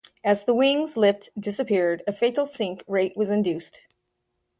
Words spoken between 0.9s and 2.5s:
lift disappeared, a fatal